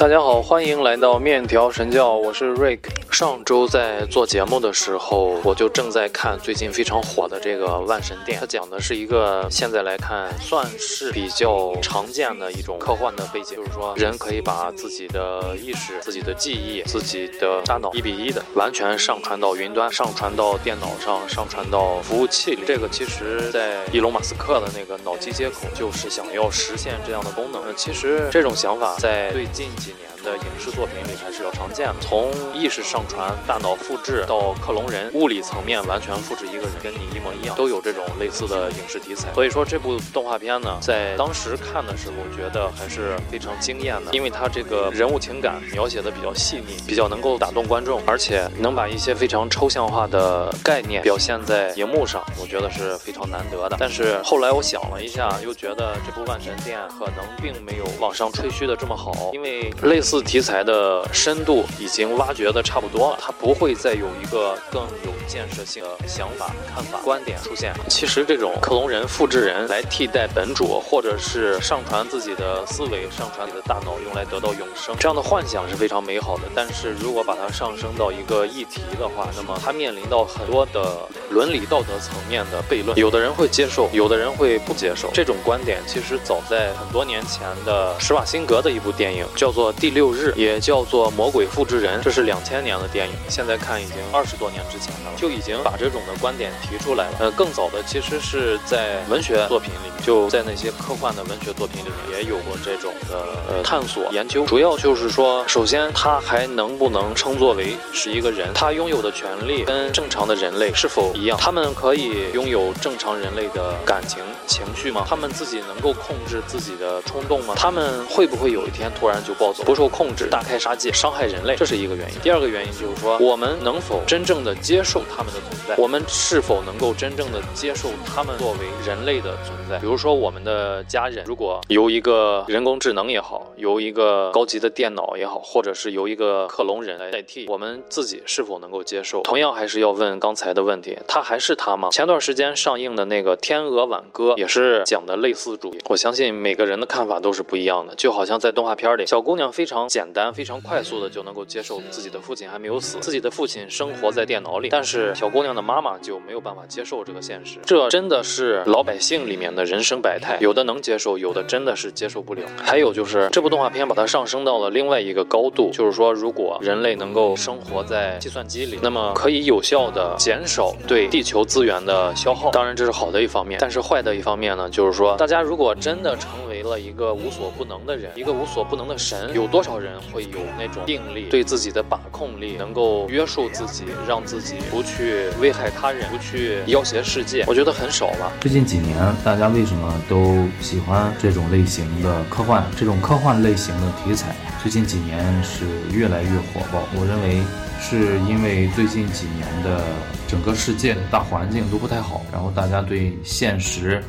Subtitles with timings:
[0.00, 2.78] 大家好，欢迎来到面条神教，我是 Rick。
[3.10, 22.62] 上周在做节目的时候，我就正在看最近非常火的这个《万神殿》，它讲的是一个现在来看算是比较常见的一种科幻的背景，就是说人可以把自己的意识、自己的记忆、自己的大脑一比一的完全上传到云端、上传到电脑上、上传到服务器里。
[22.66, 27.62] 这个其实，在伊隆马斯克的那个脑机接口，就是想要实现这样的功能。
[27.76, 30.19] 其实这种想法在最近几年。
[30.22, 39.32] 的影视作品里还是比较常见的，从意识上传、大脑复制到克隆人，物理层面完全复制一个人跟你一模一样，都有这种类似的影视题材。
[39.32, 53.76] 所以说这部动画片呢，在当时看的时候，觉得还是非常惊艳的，因为它这个人物情感描写的比较细腻，比较能够打动观众，而且能把一些非常抽象化的概念表现在荧幕上，我觉得是非常难得的。
[53.80, 60.09] 但是后来我想了一下，又觉得这部《万神殿》可能并没有网上吹嘘的这么好，因为类似。
[60.10, 67.72] 四题材的深度已经挖掘的差不多了，它不会再有一个更有建设性的想法、看法、观点出现。
[67.88, 76.42] 其实这种克隆人、复制人来替代本主，或者是上传自己的思维、上传你的大脑，用来得到永生，这样的幻想是非常美好的。
[76.56, 82.98] 但是如果把它上升到一个议题的话，那么它面临到很多的伦理道德层面的悖论。
[82.98, 85.08] 有的人会接受，有的人会不接受。
[85.14, 89.98] 这种观点其实早在很多年前的施瓦辛格的一部电影叫做《第六》。
[90.00, 97.16] 六日也叫做魔鬼复制人，这是两千年的电影，现在看已经二十多年之前的了，就已经把这种的观点提出来了。
[97.20, 104.46] 呃，更早的其实是在文学作品里，就在那些科幻的文学作品里面也有过这种的呃探索研究。
[104.46, 108.48] 主要就是说，首先他还能不能称作为是一个人？
[108.54, 111.36] 他拥有的权利跟正常的人类是否一样？
[111.38, 115.04] 他们可以拥有正常人类的感情情绪吗？
[115.06, 117.54] 他们自己能够控制自己的冲动吗？
[117.56, 119.62] 他们会不会有一天突然就暴走？
[119.62, 122.18] 不受控制，大开杀戒，伤害人类，这是一个原因。
[122.20, 125.76] 第二个原因就是说，我们能否真正的接受他们的存在？
[125.80, 129.78] 我们是否能够真正的接受他们作为人类的存在？
[129.78, 139.22] 比如说，我们的家人，如果由一个人工智能也好，由一个高级的电脑也好，或者是由一个克隆人来代替，我们自己是否能够接受？
[139.22, 141.88] 同样还是要问刚才的问题，他还是他吗？
[141.92, 145.78] 前段时间上映的那个《天鹅挽歌》也是讲的类似主义。
[145.88, 149.86] 我相信每个人的看法都是不一样的，就好像在动画片里，小姑娘非常。
[149.90, 157.58] 简单非常快速的就能够接受自己的父亲还没有死，自己的父亲生活在电脑里，但是小姑娘的妈妈就没有办法接受这个现实。
[157.64, 162.42] 这真的是老百姓里面的人生百态，有的能接受，有的真的是接受不了。
[162.62, 172.50] 还有就是这部动画片把它上升到了另外一个高度，就是说如果人类能够生活在计算机里，那么可以有效的减少对地球资源的消耗。
[172.50, 179.76] 当然这是好的一方面，但是坏的一方方面呢，就是说大家如果真的成为了一个无所不能的人，一个无所不能的神，有多少？
[179.80, 187.44] 人会有那种定力，对自己的把控力，能够约束自己，让自己不去危害他人，不去要挟世界。
[187.48, 188.30] 我觉得很少吧。
[188.40, 192.62] 最近几年，大家为什么都喜欢这种类型的科幻？
[192.76, 196.82] 这种科幻类型的题材，最近几年是越来越火爆。
[196.94, 197.42] 我认为
[197.80, 199.82] 是因为最近几年的
[200.28, 204.02] 整个世界的大环境都不太好，然后大家对现实。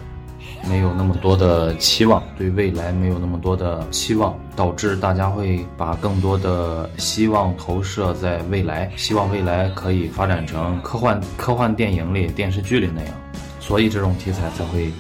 [0.70, 13.14] 没有那么多的期望，对未来没有那么多的期望，导致大家会把更多的希望投射在未来，希望未来可以发展成科幻科幻电影里、电视剧里那样，
[13.60, 14.92] 所以这种题材才会。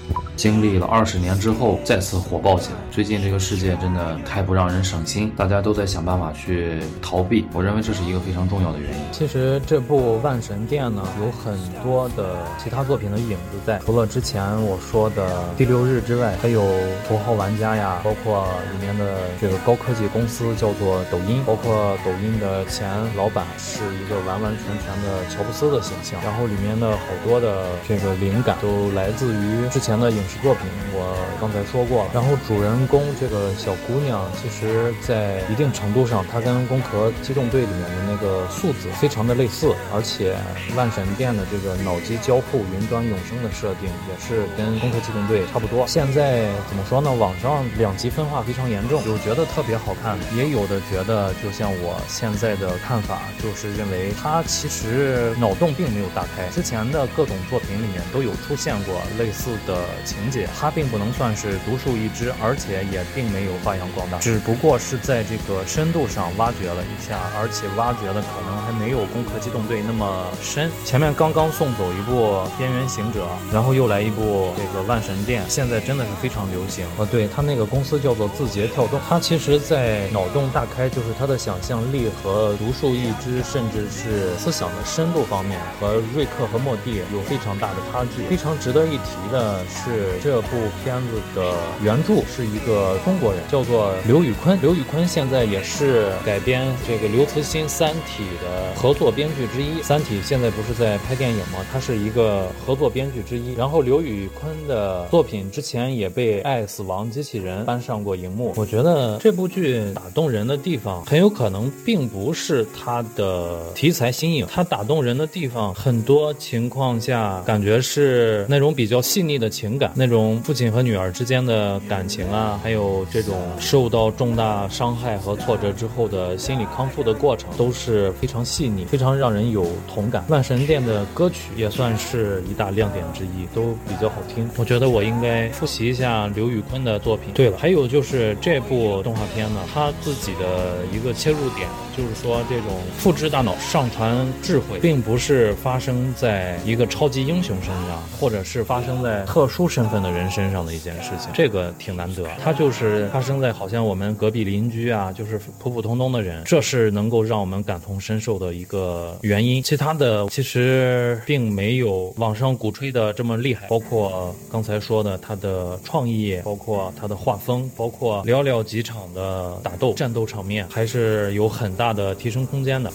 [0.41, 2.79] 经历了二十年之后，再次火爆起来。
[2.89, 7.45] 最近这个世界真的太不让人省心，大家都在想办法去逃避。
[7.53, 9.05] 我认为这是一个非常重要的原因。
[9.11, 13.77] 其实这部《万神殿》呢，有很多的其他作品的影子在。
[13.85, 15.27] 除了之前我说的
[15.59, 16.63] 《第六日》之外，还有
[17.07, 26.19] 《头号玩家》呀，包括里面的这个高科技公司叫做抖音，包括抖音的前老板是一个完完全全的乔布斯的形象。
[26.23, 30.19] 然后里面的好多的这个灵感都来自于之前的影。
[30.39, 40.35] 作品我刚才说过了，然后主人公这个小姑娘，其实在一定程度上，她跟《攻壳机动队》里面的那个素子非常的类似，而且
[40.75, 45.85] 万神殿的这个脑机交互、云端永生的设定也是跟《攻壳机动队》差不多。
[45.87, 47.11] 现在怎么说呢？
[47.11, 56.47] 网上两极分化非常严重，有觉得特别好看，也有的觉得就像我现在的看法，就是认为她其实脑洞并没有打开。
[56.51, 59.77] 之前的各种作品里面都有出现过类似的。
[60.11, 70.69] 情节，它并不能算是独树一帜，而且也并没有发扬光大，只不过是在这个深度上挖掘了一下，而且挖掘的可能还没有《攻壳机动队》那么深。
[70.83, 73.23] 前面刚刚送走一部《边缘行者》，
[73.53, 76.85] 然后又来一部这个《万神殿》，现在真的是非常流行。
[76.97, 88.23] 哦，对，它那个公司叫做字节跳动，它其实在脑洞大开，就是他的想象力和独树一帜，甚至是思想的深度方面，和瑞克和莫蒂有非常大的差距。
[88.23, 90.47] 非常值得一提的是，这部
[90.83, 91.53] 片子的
[91.83, 94.59] 原著是一个中国人，叫做刘宇昆。
[94.61, 99.79] 刘宇昆现在也是改编这个刘慈欣《三体》的合作编剧之一。
[99.83, 101.65] 《三体》现在不是在拍电影吗？
[101.71, 103.53] 他是一个合作编剧之一。
[103.53, 108.53] 然后刘宇昆的作品之前也被《爱死亡机器人》搬上过荧幕。
[108.55, 130.23] 我觉得这部剧打动人的地方，很有可能并不是它的题材新颖，它打动人的地方，很多情况下感觉是那种比较细腻的情感，那种父亲和女儿之间的感情啊，还有这种受到重大伤害和挫折之后的心理康复的过程，都是非常细腻，非常让人有同感。
[130.29, 134.49] 万神殿的歌曲也算是一大亮点之一，都比较好听。
[134.57, 137.33] 我觉得我应该复习一下刘宇坤的作品。
[137.33, 141.67] 对了，还有就是这部动画片呢，它自己的一个切入点，
[141.97, 142.67] 就是说这种
[142.97, 151.31] 复制大脑、上传智慧，并不是发生在一个超级英雄身上，或者是发生在特殊身身份的人身上的一件事情。
[151.33, 159.63] 这个挺难得，它就是发生在好像我们隔壁邻居啊，就是普普通通的人，这是能够让我们感同身受的一个原因。
[159.63, 172.91] 其他的其实并没有网上鼓吹的这么厉害，包括刚才说的它的创意，包括它的画风，包括寥寥几场的打斗战斗场面，还是有很大的提升空间的。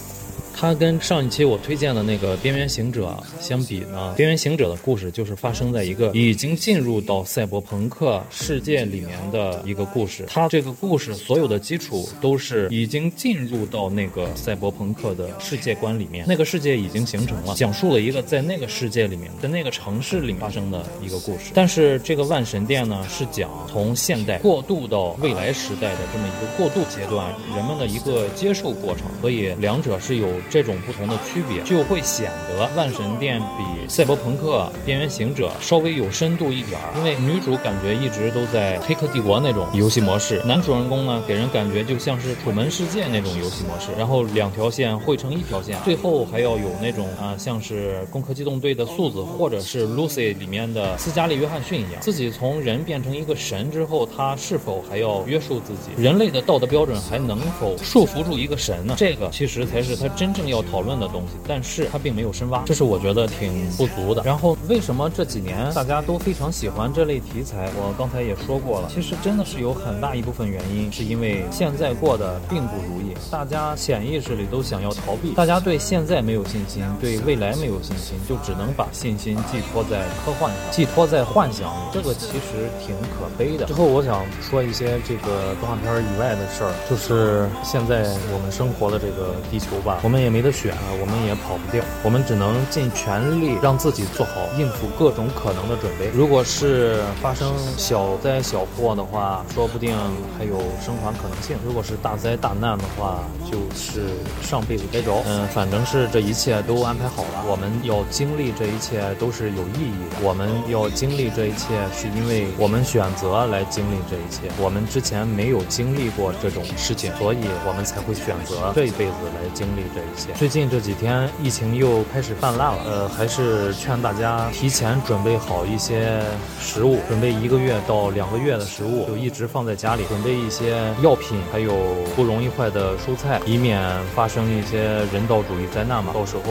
[0.58, 3.14] 它跟上一期我推荐的那个《边缘行者》
[3.47, 10.25] 相比呢，《边缘行者》的故事就是发生在一个已经进入到赛博朋克世界里面的一个故事。
[10.26, 21.50] 它这个故事所有的基础都是已经进入到那个赛博朋克的世界观里面，那个世界已经形成了，讲述了一个在那个世界里面，在那个城市里发生的一个故事。
[21.52, 30.26] 但是这个万神殿呢，是讲从现代过渡到未来时代的这么一个过渡阶段，人们的一个接受过程，所以两者是有。
[30.49, 36.93] 这种不同的区别，就会显得万神殿比赛博朋克边缘行者稍微有深度一点儿。
[36.97, 56.01] 因为女主感觉一直都在黑客帝国那种游戏模式，男主人公呢给人感觉就像是楚门世界那种游戏模式，然后两条线汇成一条线，最后还要有那种啊像是攻壳机动队的素子，或者是 Lucy 里面的斯嘉丽约翰逊一样，自己从人变成一个神之后，他是否还要约束自己？
[56.01, 58.95] 人类的道德标准还能否束缚住一个神呢？
[58.97, 60.36] 这个其实才是他真。
[60.37, 64.23] 正要讨论的东西，但是它并没有深挖，这是我觉得挺不足的。
[64.23, 67.71] 然后为什么这几年大家都非常喜欢这类题材？
[67.77, 83.65] 我刚才也说过了，其实真的是有很大一部分原因，是因为现在过得并不如意，大家潜意识里都想要逃避，大家对现在没有信心，对未来没有信心，就只能把信心寄托在科幻上，寄托在幻想里，这个其实挺可悲的。
[83.67, 90.37] 之后我想说一些这个动画片以外的事儿，就是现在我们生活的这个地球吧，我们也也。
[90.37, 96.11] 没得选，我们也跑不掉，我们只能尽全力让自己做好应付各种可能的准备。
[96.12, 99.96] 如果是发生小灾小祸的话，说不定
[100.37, 104.12] 还有生还可能性；如果是大灾大难的话，就是
[104.43, 105.23] 上辈子该着。
[105.25, 110.17] 嗯，反正是这一切都安排好了，我们要经历这一切都是有意义的。
[110.20, 114.52] 我们要经历这一切，是因为我们选择来经历这一切。
[114.61, 120.15] 我们之前没有经历过这种事情，所以我们才会选择这一辈子来经历这一。
[120.35, 126.23] 最近这几天疫情又开始泛滥了，呃，还是劝大家提前准备好一些
[126.58, 131.73] 食物，准备一个月到两个月的食物，就一直放在家里，准备一些药品，还有
[132.16, 133.80] 不容易坏的蔬菜，以免
[134.14, 134.82] 发生一些
[135.12, 136.12] 人道主义灾难嘛。
[136.14, 136.42] 到时候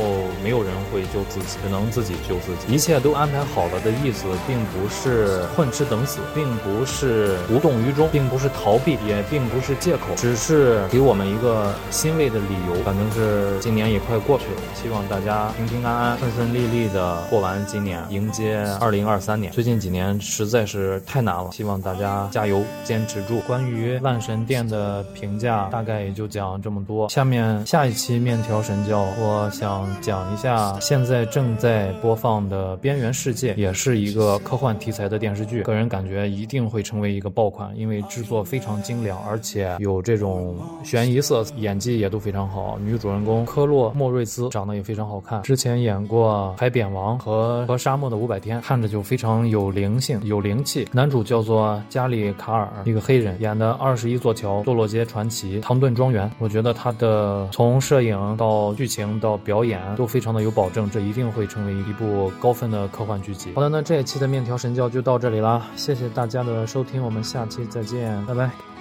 [0.43, 2.71] 没有人会救自己，只能自己救自己。
[2.73, 12.83] 一切都安排好了的意思，并不是混吃等死，并不是无动于衷，并不是逃避，也并不是借口，只是给我们一个欣慰的理由。
[12.83, 13.54] 反正是。
[13.59, 19.51] 今年也快过去了，希望大家平平安安、顺顺利利的过完今年，迎接二零二三年。
[19.51, 23.39] 最近几年实在是太难了，希望大家加油，坚持住。
[23.41, 27.07] 关于万神殿的评价，大概也就讲这么多。
[27.09, 35.63] 下面下一期面条神教，我想讲一下现在正在播放的《边缘世界》，也是一个科幻题材的电视剧。
[35.63, 42.77] 个人感觉一定会成为一个爆款，因为制作非常精良，而且有这种悬疑色，演技也都非常好。
[42.83, 43.34] 女主人公。
[43.43, 50.87] 科洛莫瑞兹长得也非常好看，之前演过《海扁王》和《和沙漠的五百天》，看着就非常有灵性、有灵气。
[50.91, 63.51] 男主叫做加里卡尔，一个黑人演的《二十一座桥》《堕落街传奇》《唐顿庄园》，我觉得他的从摄影到剧情到表演都非常的有保证，这一定会成为一部高分的科幻剧集。
[63.55, 68.74] 好的，那这一期的面条神教就到这里啦，谢谢大家的收听，我们下期再见，拜拜。